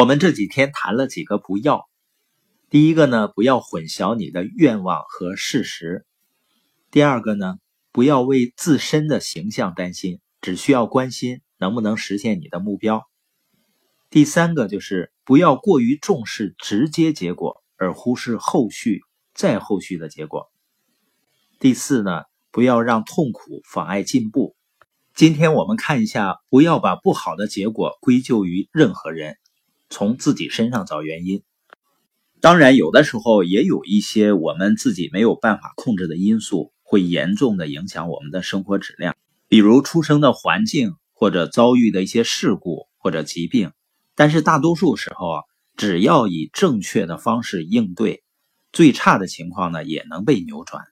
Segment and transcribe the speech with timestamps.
[0.00, 1.86] 我们这几天谈了几个不要。
[2.70, 6.06] 第一个呢，不要混淆你的愿望和事实；
[6.90, 7.58] 第二个呢，
[7.92, 13.00] 不要为自身的形象担心，只需要关心能不能实现你的目标；
[14.08, 19.02] 第三个就是不要过于重视直接结果，而忽视后续
[19.34, 20.44] 再后续的结果；
[21.58, 24.56] 第四呢，不要让痛苦妨碍进步。
[25.14, 29.36] 今天我们看一下，不要把不好的结果归咎于任何人，
[29.90, 31.42] 从自己身上找原因。
[32.40, 39.14] 当然，有的时候也有一些我们自己没有办法控制的因素，会严重的影响我们的生活质量，
[39.46, 43.72] 比如出生的环境，或者遭遇的一些事故或者疾病。
[44.14, 45.42] 但是大多数时候啊，
[45.76, 48.22] 只要以正确的方式应对，
[48.72, 50.84] 最差的情况呢也能被扭转。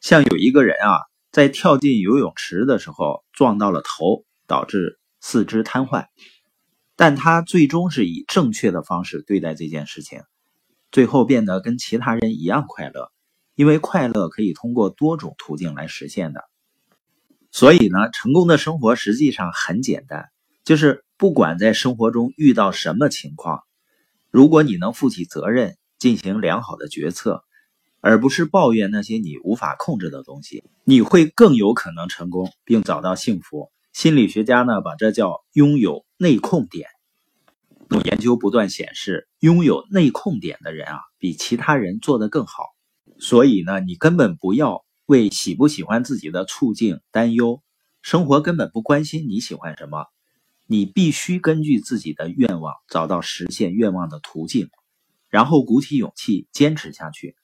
[0.00, 1.00] 像有一个人啊，
[1.32, 6.06] 在跳进游泳池的时候撞到了头，导致四肢瘫痪，
[7.00, 10.22] 但他最终是以正确的方式对待这件事情。
[10.90, 13.12] 最后变得跟其他人一样快乐，
[13.54, 16.42] 因为快乐可以通过多种途径来实现的。
[17.52, 20.28] 所以呢，成功的生活实际上很简单，
[20.64, 23.62] 就是不管在生活中遇到什么情况，
[24.32, 27.44] 如果你能负起责任，进行良好的决策，
[28.00, 33.70] 而不是抱怨那些你无法控制的东西，你会更有可能成功并找到幸福。
[33.98, 36.86] 心理学家呢，把这叫拥有内控点。
[38.04, 42.62] 研究不断显示，拥有内控点的人啊，比其他人做得更好。
[43.18, 47.60] 所以呢，你根本不要为喜不喜欢自己的处境担忧，
[48.00, 50.06] 生活根本不关心你喜欢什么。
[50.68, 54.70] 你必须根据自己的愿望找到实现愿望的途径，
[55.28, 57.34] 然后鼓起勇气坚持下去。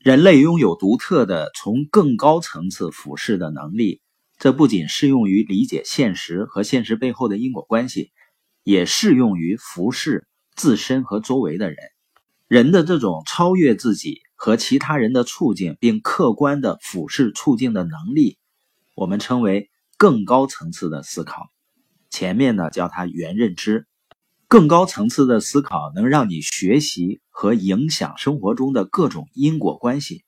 [0.00, 4.02] 人类拥有独特的从更高层次俯视的能力，
[4.38, 8.10] 这不仅适用于理解现实和现实背后的因果关系。
[8.66, 10.26] 也适用于服侍
[10.56, 11.76] 自身和周围的人。
[12.48, 18.38] 人的这种超越自己和其他人的处境，并客观的俯视处境的能力，
[18.94, 21.50] 我们称为更高层次的思考。
[22.08, 23.86] 前面呢叫它原认知。
[24.48, 30.24] 更高层次的思考能让你学习和影响生活中的各种因果关系，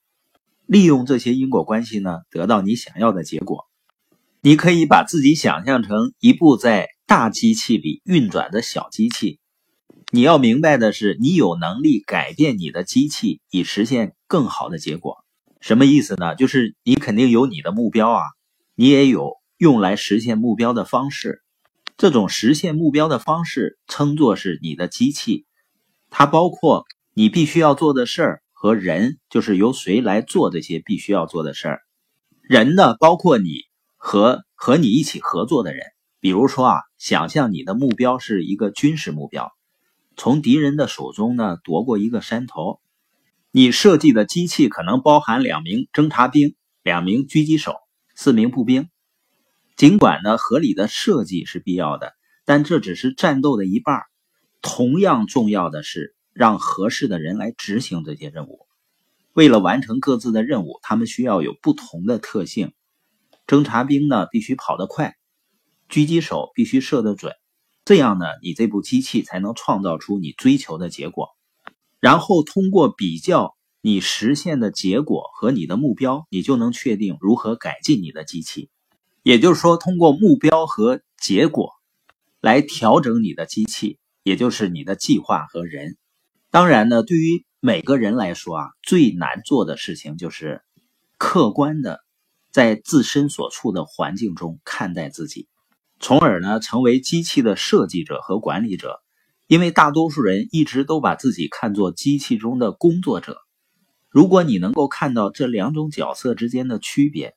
[0.66, 3.64] 利用这些因果关系呢，得到你想要的结果。
[4.46, 6.86] 你可以把自己想象成一部在。
[7.08, 9.38] 大机器里运转的小机器，
[10.10, 15.18] 你要明白的是，你有能力改变你的机器，以实现更好的结果。
[15.60, 16.34] 什么意思呢？
[16.34, 18.22] 就是你肯定有你的目标啊，
[18.74, 21.42] 你也有用来实现目标的方式。
[21.96, 25.46] 这种实现目标的方式称作是你的机器，
[26.10, 31.80] 它包括你必须要做的事儿和人，就是由谁来做这些必须要做的事儿。
[32.42, 33.60] 人呢，包括你
[33.96, 35.84] 和和你一起合作的人。
[36.20, 39.52] 比如说啊，想象你的目标是一个军事目标，
[40.16, 42.80] 从敌人的手中呢夺过一个山头。
[43.52, 47.74] 你设计的机器可能包含两名侦察兵、两名狙击手、
[48.14, 48.88] 四名步兵。
[49.76, 52.14] 尽管呢合理的设计是必要的，
[52.44, 54.02] 但这只是战斗的一半。
[54.62, 58.66] 同样重要的是让合适的人来执行这些任务。
[59.32, 62.72] 为了完成各自的任务，他们需要有不同的特性。
[63.46, 65.14] 侦察兵呢必须跑得快。
[65.88, 67.32] 狙击手必须射得准，
[67.84, 71.28] 这样呢，你这部机器才能创造出你追求的结果。
[72.00, 78.68] 然后通过比较你实现的结果和你的目标，你就能确定如何改进你的机器。
[79.22, 81.70] 也就是说，通过目标和结果
[82.40, 85.96] 来调整你的机器，也就是你的计划和人。
[86.50, 90.62] 当然呢，对于每个人来说啊，最难做的事情就是
[91.16, 92.00] 客观的
[92.56, 95.46] 在自身所处的环境中看待自己。
[96.00, 99.02] 从而呢，成为机器的设计者和管理者，
[99.46, 103.36] 因为大多数人一直都把自己看作机器中的工作者。
[104.08, 107.34] 如果你能够看到这两种角色之间的区别，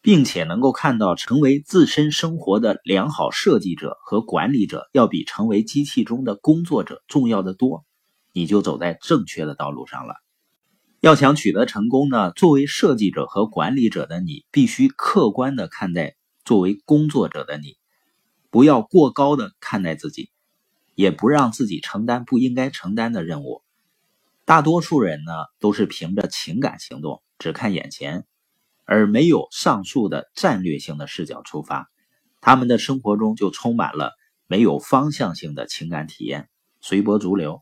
[0.00, 7.84] 并且能够看到成为自身生活的良好设计者和管理者要比成为机器中的工作者重要的多，
[8.32, 10.21] 你就走在正确的道路上了。
[11.02, 16.14] 要想取得成功呢，作为设计者和管理者的你，必须客观的看待
[16.44, 17.76] 作为工作者的你。
[18.50, 20.30] 不要过高的看待自己，
[20.94, 23.62] 也不让自己承担不应该承担的任务。
[24.44, 28.24] 大多数人呢，都是凭着情感行动，只看眼前，
[28.84, 31.90] 而没有上述的战略性的视角出发，
[32.40, 34.12] 他们的生活中就充满了
[34.46, 36.48] 没有方向性的情感体验，
[36.80, 37.60] 随波逐流。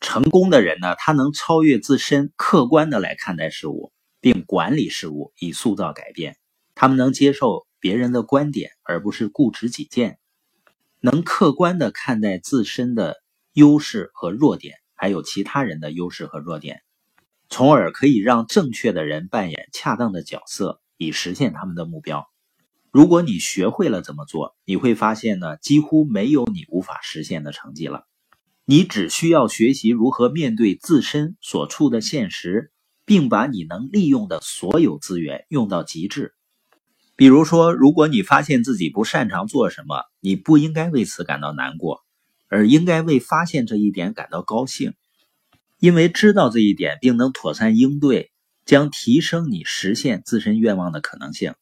[0.00, 6.36] 成功的人呢，他能超越自身，客观的来看待事物，并管理事物，以塑造改变。
[6.74, 10.18] 他们能接受别人的观点，而不是固执己见。
[11.00, 13.16] 能客观的看待自身的
[13.52, 16.82] 优势和弱点，还有其他人的优势和弱点，
[17.48, 22.28] 从而可以让正确的人扮演恰当的角色，以实现他们的目标。
[22.90, 28.07] 如果你学会了怎么做，你会发现呢，几乎没有你无法实现的成绩了。
[28.70, 32.70] 你只需要学习如何面对自身所处的现实，
[33.06, 36.34] 并把你能利用的所有资源用到极致。
[37.16, 42.02] 比如说，如果你发现自己不擅长做什么，你不应该为此感到难过，
[42.48, 44.92] 而应该为发现这一点感到高兴，
[45.78, 48.30] 因为知道这一点并能妥善应对，
[48.66, 51.54] 将提升你实现自身愿望的可能性。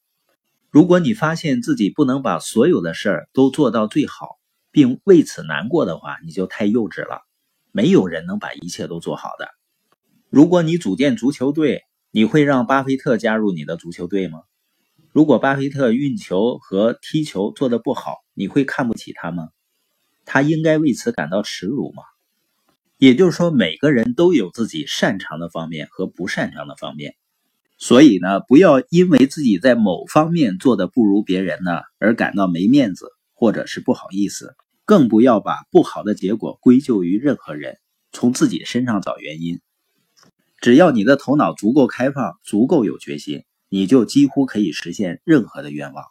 [0.69, 4.36] 如果你发现自己不能把所有的事儿都做到最好，
[4.77, 7.21] 并为此难过的话，你就太幼稚了。
[7.71, 9.49] 没有人能把一切都做好的。
[10.29, 11.81] 如果你组建足球队，
[12.11, 14.41] 你会让巴菲特加入你的足球队吗？
[15.11, 19.49] 如果巴菲特运球和踢球做得不好，你会看不起他吗？
[20.25, 22.03] 他应该为此感到耻辱吗？
[22.99, 27.15] 也就是说，每个人都有自己擅长的方面和不擅长的方面。
[27.79, 34.55] 所以呢，不要因为自己在某方面做的不如别人呢，而感到没面子或者是不好意思。
[34.87, 37.77] 更不要把不好的结果归咎于任何人，
[38.13, 39.59] 从自己身上找原因。
[40.61, 46.05] 只要你的头脑足够开放，足够有决心，你就几乎可以实现任何的愿望。